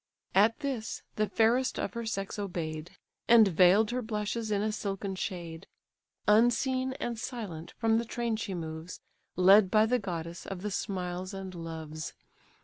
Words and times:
At 0.33 0.61
this, 0.61 1.03
the 1.15 1.29
fairest 1.29 1.77
of 1.77 1.93
her 1.93 2.07
sex 2.07 2.39
obey'd, 2.39 2.97
And 3.27 3.47
veil'd 3.47 3.91
her 3.91 4.01
blushes 4.01 4.49
in 4.49 4.63
a 4.63 4.71
silken 4.71 5.13
shade; 5.13 5.67
Unseen, 6.27 6.93
and 6.93 7.19
silent, 7.19 7.75
from 7.77 7.99
the 7.99 8.05
train 8.05 8.35
she 8.35 8.55
moves, 8.55 8.99
Led 9.35 9.69
by 9.69 9.85
the 9.85 9.99
goddess 9.99 10.47
of 10.47 10.63
the 10.63 10.71
Smiles 10.71 11.35
and 11.35 11.53
Loves. 11.53 12.15